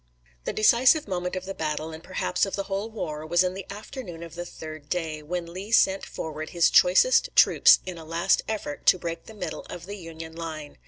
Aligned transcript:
The 0.45 0.51
decisive 0.51 1.07
moment 1.07 1.35
of 1.35 1.45
the 1.45 1.53
battle, 1.53 1.91
and 1.91 2.03
perhaps 2.03 2.47
of 2.47 2.55
the 2.55 2.63
whole 2.63 2.89
war, 2.89 3.23
was 3.23 3.43
in 3.43 3.53
the 3.53 3.67
afternoon 3.69 4.23
of 4.23 4.33
the 4.33 4.47
third 4.47 4.89
day, 4.89 5.21
when 5.21 5.45
Lee 5.53 5.71
sent 5.71 6.07
forward 6.07 6.49
his 6.49 6.71
choicest 6.71 7.29
troops 7.35 7.77
in 7.85 7.99
a 7.99 8.03
last 8.03 8.41
effort 8.47 8.87
to 8.87 8.97
break 8.97 9.27
the 9.27 9.35
middle 9.35 9.61
of 9.69 9.85
the 9.85 9.97
Union 9.97 10.35
line. 10.35 10.79